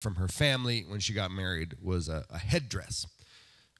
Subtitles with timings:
[0.00, 3.06] from her family when she got married was a, a headdress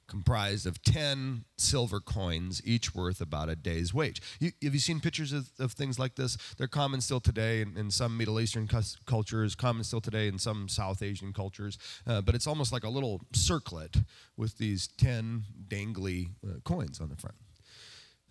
[0.08, 4.20] comprised of 10 silver coins, each worth about a day's wage.
[4.40, 6.36] You, have you seen pictures of, of, things like this?
[6.56, 8.68] They're common still today in, in some Middle Eastern
[9.06, 12.88] cultures, common still today in some South Asian cultures, uh, but it's almost like a
[12.88, 13.98] little circlet
[14.36, 17.36] with these 10 dangly uh, coins on the front.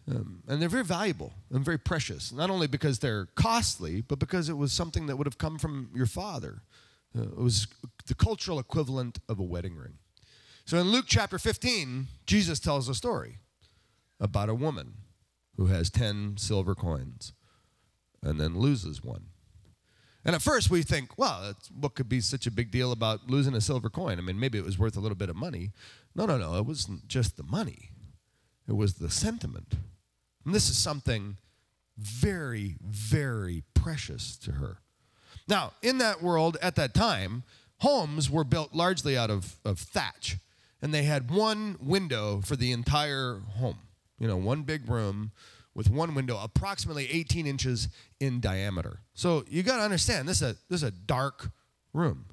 [0.09, 4.49] Um, and they're very valuable and very precious, not only because they're costly, but because
[4.49, 6.61] it was something that would have come from your father.
[7.15, 7.67] Uh, it was
[8.07, 9.93] the cultural equivalent of a wedding ring.
[10.65, 13.37] So in Luke chapter 15, Jesus tells a story
[14.19, 14.95] about a woman
[15.55, 17.33] who has 10 silver coins
[18.21, 19.27] and then loses one.
[20.25, 23.53] And at first we think, well, what could be such a big deal about losing
[23.53, 24.17] a silver coin?
[24.17, 25.71] I mean, maybe it was worth a little bit of money.
[26.15, 26.55] No, no, no.
[26.55, 27.91] It wasn't just the money,
[28.67, 29.75] it was the sentiment.
[30.45, 31.37] And this is something
[31.97, 34.79] very, very precious to her.
[35.47, 37.43] Now, in that world at that time,
[37.79, 40.37] homes were built largely out of, of thatch
[40.81, 43.79] and they had one window for the entire home.
[44.19, 45.31] You know, one big room
[45.73, 47.87] with one window, approximately 18 inches
[48.19, 49.01] in diameter.
[49.13, 51.51] So you got to understand, this is, a, this is a dark
[51.93, 52.25] room.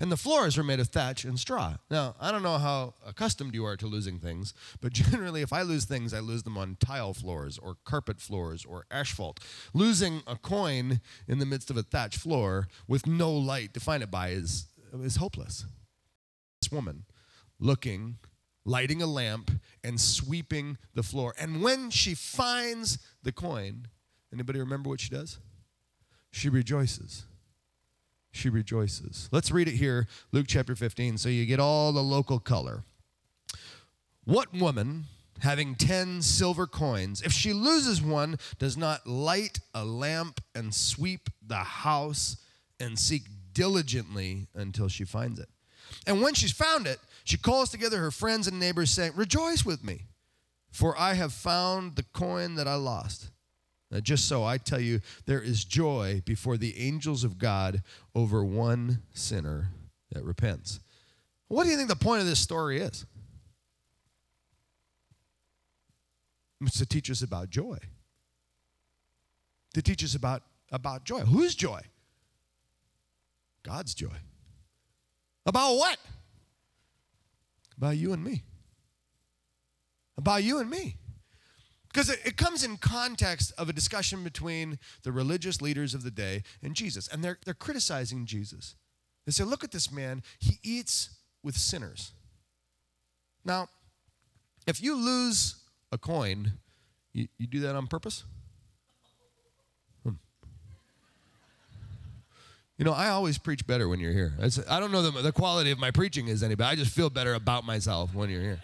[0.00, 1.76] And the floors are made of thatch and straw.
[1.90, 5.62] Now, I don't know how accustomed you are to losing things, but generally, if I
[5.62, 9.40] lose things, I lose them on tile floors or carpet floors or asphalt.
[9.74, 14.02] Losing a coin in the midst of a thatch floor with no light to find
[14.02, 14.66] it by is,
[15.02, 15.64] is hopeless.
[16.60, 17.04] This woman
[17.58, 18.18] looking,
[18.64, 19.50] lighting a lamp,
[19.84, 21.34] and sweeping the floor.
[21.38, 23.86] And when she finds the coin,
[24.32, 25.38] anybody remember what she does?
[26.30, 27.24] She rejoices.
[28.32, 29.28] She rejoices.
[29.30, 32.82] Let's read it here, Luke chapter 15, so you get all the local color.
[34.24, 35.04] What woman,
[35.40, 41.28] having 10 silver coins, if she loses one, does not light a lamp and sweep
[41.46, 42.38] the house
[42.80, 45.48] and seek diligently until she finds it?
[46.06, 49.84] And when she's found it, she calls together her friends and neighbors, saying, Rejoice with
[49.84, 50.06] me,
[50.70, 53.30] for I have found the coin that I lost.
[53.92, 57.82] Now, just so I tell you, there is joy before the angels of God
[58.14, 59.68] over one sinner
[60.12, 60.80] that repents.
[61.48, 63.04] What do you think the point of this story is?
[66.62, 67.76] It's to teach us about joy.
[69.74, 71.20] To teach us about, about joy.
[71.20, 71.82] Whose joy?
[73.62, 74.16] God's joy.
[75.44, 75.98] About what?
[77.76, 78.42] About you and me.
[80.16, 80.96] About you and me.
[81.92, 86.10] Because it, it, comes in context of a discussion between the religious leaders of the
[86.10, 87.06] day and Jesus.
[87.08, 88.76] And they're, they're criticizing Jesus.
[89.26, 91.10] They say, look at this man, he eats
[91.42, 92.12] with sinners.
[93.44, 93.68] Now,
[94.66, 95.56] if you lose
[95.90, 96.52] a coin,
[97.12, 98.24] you, you do that on purpose?
[100.02, 100.14] Hmm.
[102.78, 104.32] You know, I always preach better when you're here.
[104.68, 107.34] I don't know the, the quality of my preaching is any, I just feel better
[107.34, 108.60] about myself when you're here.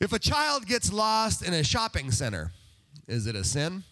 [0.00, 2.52] If a child gets lost in a shopping center,
[3.08, 3.84] is it a sin?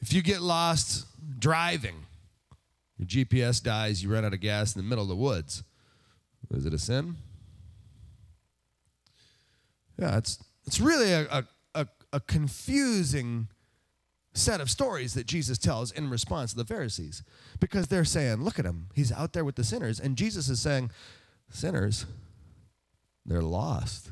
[0.00, 1.06] If you get lost
[1.38, 2.06] driving,
[2.98, 5.62] your GPS dies, you run out of gas in the middle of the woods,
[6.52, 7.16] is it a sin?
[9.98, 11.46] Yeah, it's, it's really a, a,
[12.12, 13.48] a confusing
[14.34, 17.22] set of stories that Jesus tells in response to the Pharisees
[17.58, 18.88] because they're saying, Look at him.
[18.94, 19.98] He's out there with the sinners.
[19.98, 20.90] And Jesus is saying,
[21.50, 22.06] Sinners,
[23.26, 24.10] they're lost.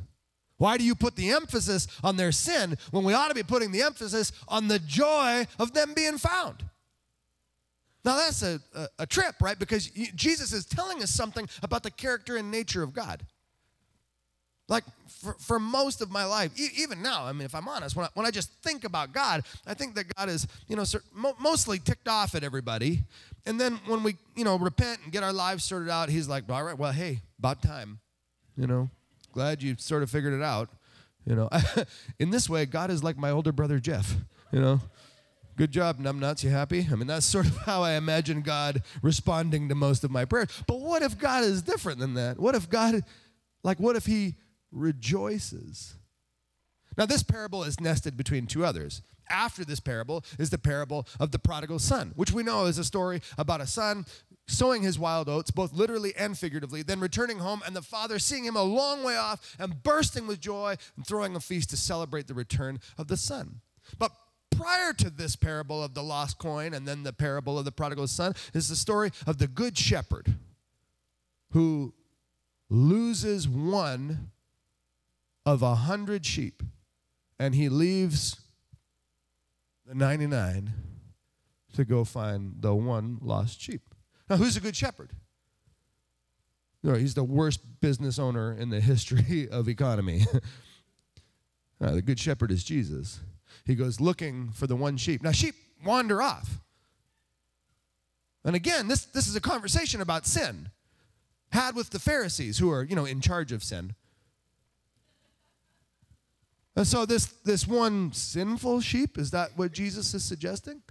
[0.56, 3.72] Why do you put the emphasis on their sin when we ought to be putting
[3.72, 6.64] the emphasis on the joy of them being found?
[8.04, 9.58] Now, that's a, a, a trip, right?
[9.58, 13.24] Because Jesus is telling us something about the character and nature of God.
[14.68, 17.96] Like for, for most of my life, e- even now, I mean, if I'm honest,
[17.96, 20.84] when I, when I just think about God, I think that God is, you know,
[21.14, 23.04] mo- mostly ticked off at everybody.
[23.46, 26.44] And then when we, you know, repent and get our lives sorted out, He's like,
[26.48, 28.00] all right, well, hey, about time.
[28.56, 28.90] You know,
[29.34, 30.70] glad you sort of figured it out.
[31.26, 31.50] You know,
[32.18, 34.14] in this way, God is like my older brother Jeff.
[34.52, 34.80] You know,
[35.56, 36.42] good job, numbnuts.
[36.44, 36.86] You happy?
[36.90, 40.48] I mean, that's sort of how I imagine God responding to most of my prayers.
[40.66, 42.38] But what if God is different than that?
[42.38, 43.02] What if God,
[43.62, 44.36] like, what if He
[44.74, 45.94] rejoices.
[46.98, 49.02] Now, this parable is nested between two others.
[49.30, 52.84] After this parable is the parable of the prodigal son, which we know is a
[52.84, 54.04] story about a son
[54.46, 58.44] sowing his wild oats, both literally and figuratively, then returning home, and the father seeing
[58.44, 62.26] him a long way off and bursting with joy and throwing a feast to celebrate
[62.26, 63.60] the return of the son.
[63.98, 64.12] But
[64.50, 68.06] prior to this parable of the lost coin and then the parable of the prodigal
[68.06, 70.36] son is the story of the good shepherd
[71.50, 71.94] who
[72.68, 74.30] loses one
[75.46, 76.62] of a hundred sheep
[77.38, 78.40] and he leaves
[79.86, 80.72] the 99
[81.74, 83.93] to go find the one lost sheep.
[84.28, 85.10] Now, who's a good shepherd?
[86.82, 90.26] No, he's the worst business owner in the history of economy.
[91.80, 93.20] Uh, the good shepherd is Jesus.
[93.66, 95.22] He goes looking for the one sheep.
[95.22, 96.60] Now, sheep wander off.
[98.44, 100.70] And again, this, this is a conversation about sin
[101.50, 103.94] had with the Pharisees who are, you know, in charge of sin.
[106.76, 110.82] And so this, this one sinful sheep, is that what Jesus is suggesting?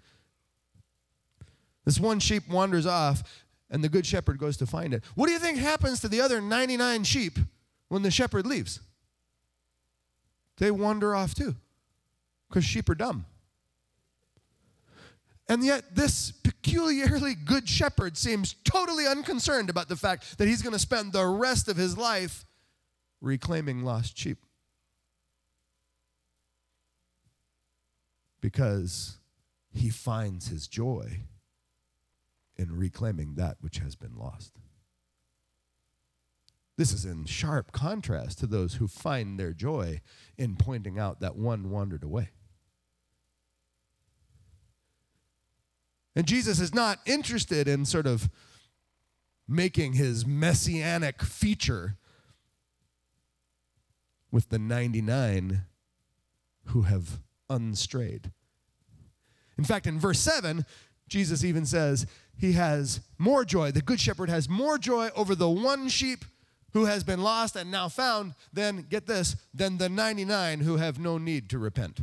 [1.85, 3.23] This one sheep wanders off,
[3.69, 5.03] and the good shepherd goes to find it.
[5.15, 7.37] What do you think happens to the other 99 sheep
[7.89, 8.79] when the shepherd leaves?
[10.57, 11.55] They wander off too,
[12.47, 13.25] because sheep are dumb.
[15.49, 20.73] And yet, this peculiarly good shepherd seems totally unconcerned about the fact that he's going
[20.73, 22.45] to spend the rest of his life
[23.19, 24.37] reclaiming lost sheep.
[28.39, 29.17] Because
[29.73, 31.23] he finds his joy
[32.57, 34.53] in reclaiming that which has been lost.
[36.77, 40.01] This is in sharp contrast to those who find their joy
[40.37, 42.29] in pointing out that one wandered away.
[46.15, 48.29] And Jesus is not interested in sort of
[49.47, 51.97] making his messianic feature
[54.31, 55.63] with the 99
[56.67, 57.19] who have
[57.49, 58.31] unstrayed.
[59.57, 60.65] In fact, in verse 7,
[61.07, 63.71] Jesus even says he has more joy.
[63.71, 66.25] The good shepherd has more joy over the one sheep
[66.73, 70.99] who has been lost and now found than, get this, than the 99 who have
[70.99, 72.01] no need to repent.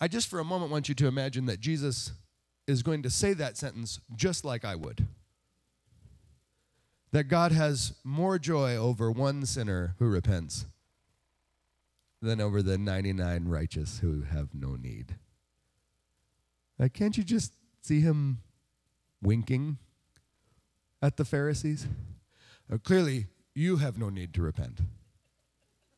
[0.00, 2.12] I just for a moment want you to imagine that Jesus
[2.66, 5.06] is going to say that sentence just like I would.
[7.12, 10.66] That God has more joy over one sinner who repents
[12.20, 15.14] than over the 99 righteous who have no need.
[16.78, 18.38] Like, can't you just see him
[19.26, 19.78] winking
[21.02, 21.86] at the Pharisees?
[22.72, 24.80] Uh, clearly, you have no need to repent.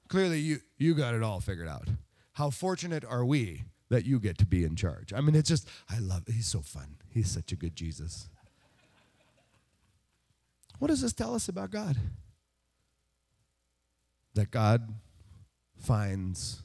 [0.09, 1.89] Clearly, you, you got it all figured out.
[2.33, 5.13] How fortunate are we that you get to be in charge.
[5.13, 6.25] I mean, it's just, I love.
[6.27, 6.97] He's so fun.
[7.09, 8.29] He's such a good Jesus.
[10.79, 11.97] What does this tell us about God?
[14.35, 14.95] That God
[15.77, 16.63] finds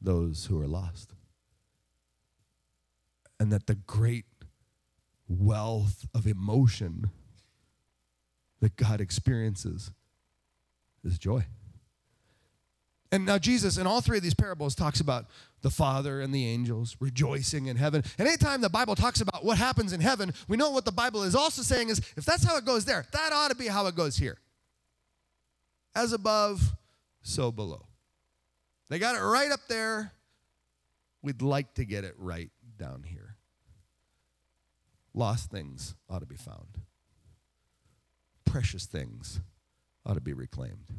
[0.00, 1.12] those who are lost.
[3.38, 4.26] And that the great
[5.30, 7.10] wealth of emotion
[8.60, 9.90] that God experiences
[11.04, 11.46] is joy.
[13.12, 15.26] And now Jesus, in all three of these parables, talks about
[15.62, 18.04] the Father and the angels rejoicing in heaven.
[18.18, 21.24] And anytime the Bible talks about what happens in heaven, we know what the Bible
[21.24, 23.86] is also saying is if that's how it goes there, that ought to be how
[23.86, 24.38] it goes here.
[25.94, 26.76] As above,
[27.22, 27.86] so below.
[28.88, 30.12] They got it right up there.
[31.22, 33.29] We'd like to get it right down here.
[35.12, 36.82] Lost things ought to be found,
[38.44, 39.40] precious things
[40.06, 40.90] ought to be reclaimed.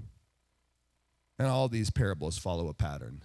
[1.39, 3.23] And all these parables follow a pattern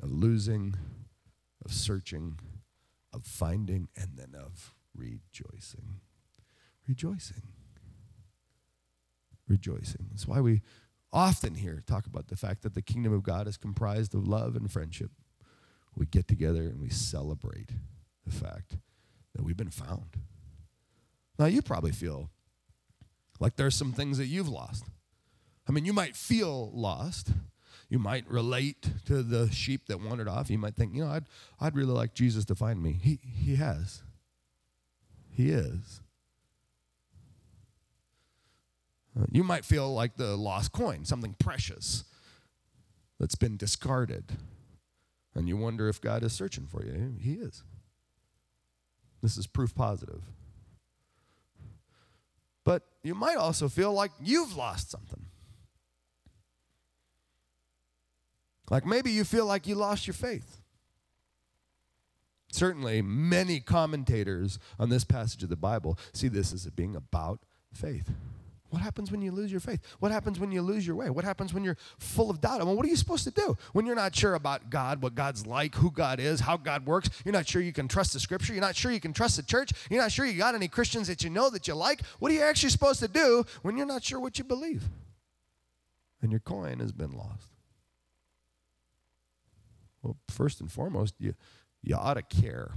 [0.00, 0.74] of losing,
[1.64, 2.38] of searching,
[3.12, 6.00] of finding, and then of rejoicing.
[6.86, 7.42] Rejoicing.
[9.48, 10.06] Rejoicing.
[10.10, 10.62] That's why we
[11.12, 14.56] often hear talk about the fact that the kingdom of God is comprised of love
[14.56, 15.10] and friendship.
[15.94, 17.70] We get together and we celebrate
[18.24, 18.76] the fact
[19.34, 20.16] that we've been found.
[21.38, 22.30] Now, you probably feel
[23.40, 24.84] like there's some things that you've lost.
[25.68, 27.32] I mean, you might feel lost.
[27.88, 30.50] You might relate to the sheep that wandered off.
[30.50, 31.24] You might think, you know, I'd,
[31.60, 32.98] I'd really like Jesus to find me.
[33.02, 34.02] He, he has.
[35.30, 36.00] He is.
[39.18, 42.04] Uh, you might feel like the lost coin, something precious
[43.20, 44.24] that's been discarded.
[45.34, 47.14] And you wonder if God is searching for you.
[47.20, 47.62] He is.
[49.22, 50.22] This is proof positive.
[52.64, 55.26] But you might also feel like you've lost something.
[58.70, 60.58] Like maybe you feel like you lost your faith.
[62.52, 67.40] Certainly, many commentators on this passage of the Bible see this as being about
[67.72, 68.10] faith.
[68.72, 69.82] What happens when you lose your faith?
[69.98, 71.10] What happens when you lose your way?
[71.10, 72.62] What happens when you're full of doubt?
[72.62, 75.14] I mean, what are you supposed to do when you're not sure about God, what
[75.14, 77.10] God's like, who God is, how God works?
[77.22, 78.54] You're not sure you can trust the scripture.
[78.54, 79.72] You're not sure you can trust the church.
[79.90, 82.00] You're not sure you got any Christians that you know that you like.
[82.18, 84.84] What are you actually supposed to do when you're not sure what you believe?
[86.22, 87.48] And your coin has been lost.
[90.02, 91.34] Well, first and foremost, you,
[91.82, 92.70] you ought to care.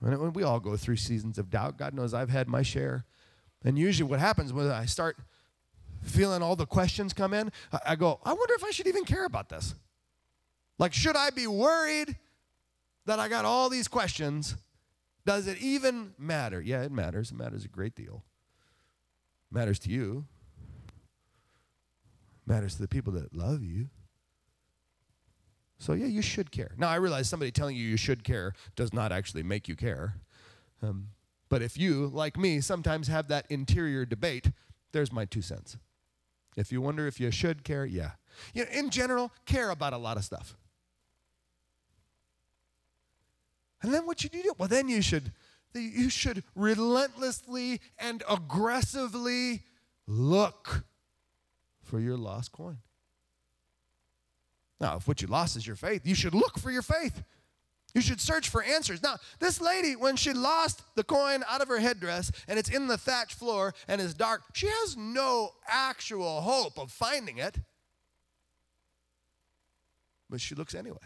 [0.00, 1.76] And we all go through seasons of doubt.
[1.76, 3.04] God knows I've had my share.
[3.64, 5.16] And usually, what happens when I start
[6.02, 7.52] feeling all the questions come in,
[7.84, 9.74] I go, I wonder if I should even care about this.
[10.78, 12.16] Like, should I be worried
[13.06, 14.56] that I got all these questions.
[15.26, 16.60] Does it even matter?
[16.60, 17.30] Yeah, it matters.
[17.30, 18.24] It matters a great deal.
[19.50, 20.26] It matters to you.
[22.46, 23.88] It matters to the people that love you.
[25.78, 26.72] So, yeah, you should care.
[26.76, 30.14] Now, I realize somebody telling you you should care does not actually make you care.
[30.82, 31.08] Um,
[31.50, 34.52] but if you, like me, sometimes have that interior debate,
[34.92, 35.76] there's my two cents.
[36.56, 38.12] If you wonder if you should care, yeah.
[38.54, 40.56] You know, in general, care about a lot of stuff.
[43.82, 44.52] And then what should you do?
[44.56, 45.32] Well, then you should
[45.72, 49.62] you should relentlessly and aggressively
[50.06, 50.84] look
[51.82, 52.78] for your lost coin.
[54.80, 57.22] Now, if what you lost is your faith, you should look for your faith.
[57.94, 59.02] You should search for answers.
[59.02, 62.86] Now, this lady, when she lost the coin out of her headdress and it's in
[62.86, 67.58] the thatch floor and it's dark, she has no actual hope of finding it.
[70.28, 70.98] But she looks anyway.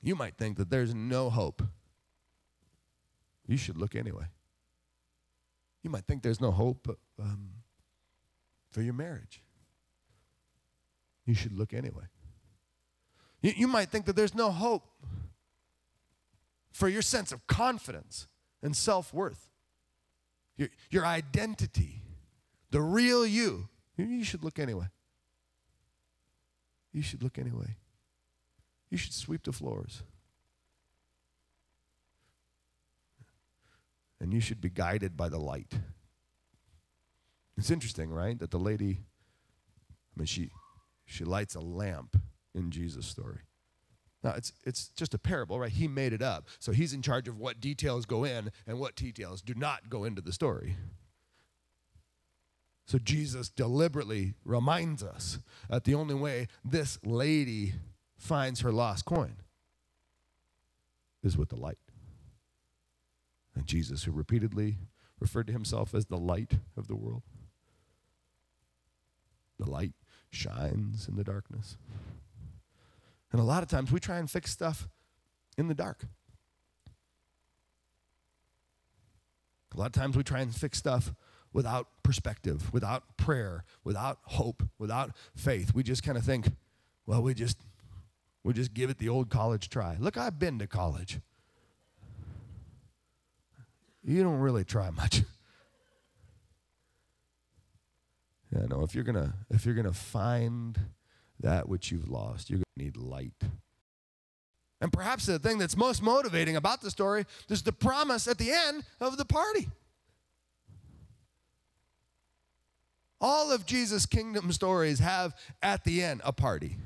[0.00, 1.62] You might think that there's no hope.
[3.46, 4.26] You should look anyway.
[5.82, 7.50] You might think there's no hope um,
[8.70, 9.42] for your marriage.
[11.26, 12.04] You should look anyway.
[13.42, 14.88] You, you might think that there's no hope
[16.72, 18.28] for your sense of confidence
[18.62, 19.50] and self worth,
[20.56, 22.02] your, your identity,
[22.70, 23.68] the real you.
[23.96, 24.86] You should look anyway.
[26.92, 27.76] You should look anyway.
[28.90, 30.02] You should sweep the floors.
[34.20, 35.74] And you should be guided by the light.
[37.56, 38.38] It's interesting, right?
[38.38, 39.00] That the lady,
[40.14, 40.50] I mean, she,
[41.04, 42.16] she lights a lamp
[42.54, 43.40] in Jesus' story.
[44.22, 45.70] Now, it's, it's just a parable, right?
[45.70, 46.46] He made it up.
[46.60, 50.04] So he's in charge of what details go in and what details do not go
[50.04, 50.76] into the story.
[52.86, 57.74] So Jesus deliberately reminds us that the only way this lady
[58.16, 59.36] finds her lost coin
[61.22, 61.78] is with the light.
[63.54, 64.78] And Jesus, who repeatedly
[65.18, 67.22] referred to himself as the light of the world,
[69.58, 69.92] the light
[70.30, 71.76] shines in the darkness.
[73.32, 74.88] And a lot of times we try and fix stuff
[75.56, 76.04] in the dark.
[79.74, 81.14] A lot of times we try and fix stuff
[81.52, 85.74] without perspective, without prayer, without hope, without faith.
[85.74, 86.52] We just kind of think,
[87.06, 87.58] well, we just
[88.44, 89.96] we just give it the old college try.
[89.98, 91.20] Look, I've been to college.
[94.04, 95.22] You don't really try much.
[98.54, 100.78] Yeah, no, if you're gonna if you're gonna find
[101.42, 103.42] that which you've lost, you're gonna need light.
[104.80, 108.50] And perhaps the thing that's most motivating about the story is the promise at the
[108.50, 109.68] end of the party.
[113.20, 116.76] All of Jesus' kingdom stories have at the end a party.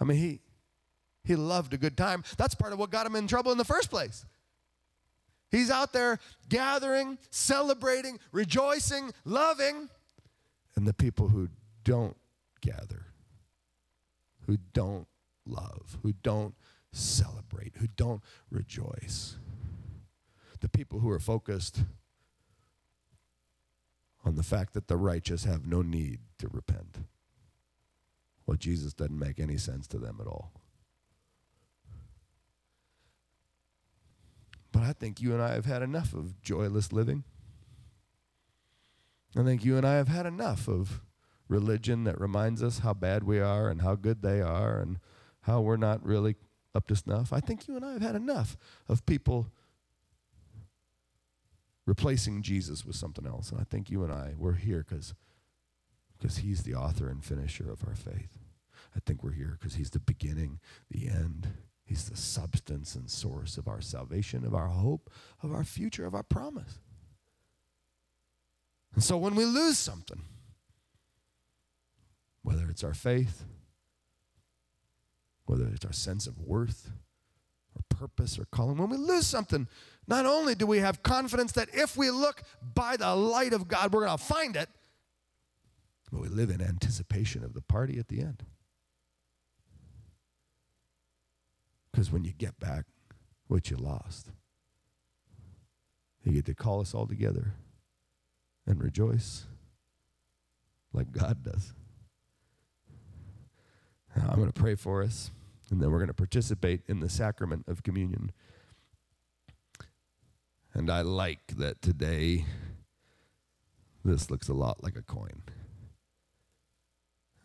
[0.00, 0.40] I mean, he
[1.24, 2.22] he loved a good time.
[2.38, 4.24] That's part of what got him in trouble in the first place.
[5.50, 9.88] He's out there gathering, celebrating, rejoicing, loving,
[10.76, 11.48] and the people who
[11.82, 12.16] don't
[12.60, 13.05] gather,
[14.46, 15.06] who don't
[15.44, 16.54] love, who don't
[16.92, 19.36] celebrate, who don't rejoice,
[20.60, 21.84] the people who are focused
[24.24, 26.98] on the fact that the righteous have no need to repent.
[28.46, 30.52] Well, Jesus doesn't make any sense to them at all.
[34.72, 37.24] But I think you and I have had enough of joyless living.
[39.36, 41.00] I think you and I have had enough of
[41.48, 44.98] religion that reminds us how bad we are and how good they are and
[45.42, 46.34] how we're not really
[46.74, 47.32] up to snuff.
[47.32, 48.56] I think you and I have had enough
[48.88, 49.50] of people
[51.86, 53.50] replacing Jesus with something else.
[53.50, 55.14] And I think you and I, we're here because
[56.18, 58.38] because he's the author and finisher of our faith.
[58.94, 60.60] I think we're here because he's the beginning,
[60.90, 61.48] the end.
[61.84, 65.10] He's the substance and source of our salvation, of our hope,
[65.42, 66.80] of our future, of our promise.
[68.94, 70.22] And so when we lose something,
[72.46, 73.44] whether it's our faith,
[75.46, 76.92] whether it's our sense of worth,
[77.74, 79.66] or purpose, or calling, when we lose something,
[80.06, 83.92] not only do we have confidence that if we look by the light of God,
[83.92, 84.68] we're going to find it,
[86.12, 88.44] but we live in anticipation of the party at the end.
[91.90, 92.84] Because when you get back
[93.48, 94.28] what you lost,
[96.22, 97.54] you get to call us all together
[98.68, 99.46] and rejoice
[100.92, 101.72] like God does.
[104.16, 105.30] Now, I'm going to pray for us,
[105.70, 108.32] and then we're going to participate in the sacrament of communion.
[110.72, 112.44] And I like that today
[114.04, 115.42] this looks a lot like a coin.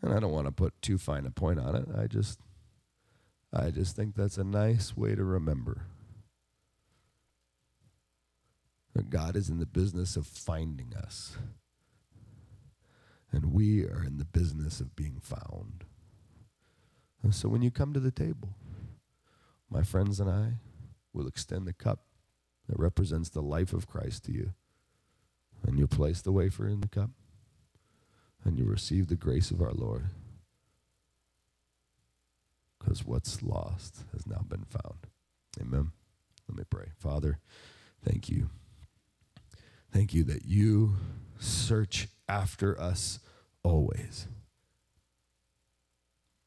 [0.00, 1.88] And I don't want to put too fine a point on it.
[1.96, 2.38] I just
[3.52, 5.82] I just think that's a nice way to remember
[8.94, 11.36] that God is in the business of finding us,
[13.30, 15.84] and we are in the business of being found.
[17.22, 18.50] And so when you come to the table,
[19.70, 20.54] my friends and I
[21.12, 22.00] will extend the cup
[22.68, 24.52] that represents the life of Christ to you.
[25.66, 27.10] And you place the wafer in the cup,
[28.44, 30.06] and you receive the grace of our Lord.
[32.78, 35.06] Because what's lost has now been found.
[35.60, 35.92] Amen.
[36.48, 36.86] Let me pray.
[36.98, 37.38] Father,
[38.04, 38.50] thank you.
[39.92, 40.96] Thank you that you
[41.38, 43.20] search after us
[43.62, 44.26] always.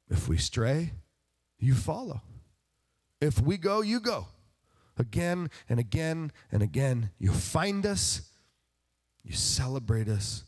[0.09, 0.91] If we stray,
[1.59, 2.21] you follow.
[3.21, 4.27] If we go, you go.
[4.97, 8.29] Again and again and again, you find us,
[9.23, 10.43] you celebrate us,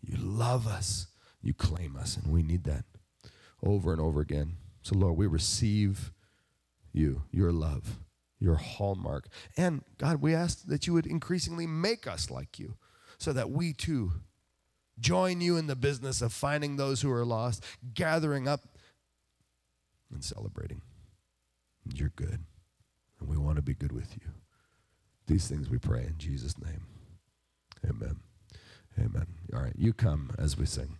[0.00, 1.08] you love us,
[1.42, 2.84] you claim us, and we need that
[3.62, 4.56] over and over again.
[4.82, 6.12] So, Lord, we receive
[6.92, 7.98] you, your love,
[8.38, 9.28] your hallmark.
[9.56, 12.76] And God, we ask that you would increasingly make us like you
[13.18, 14.12] so that we too
[15.00, 18.60] join you in the business of finding those who are lost, gathering up
[20.12, 20.82] and celebrating.
[21.84, 22.40] And You're good,
[23.20, 24.32] and we want to be good with you.
[25.26, 26.86] These things we pray in Jesus' name.
[27.88, 28.20] Amen.
[28.98, 29.26] Amen.
[29.54, 30.98] All right, you come as we sing.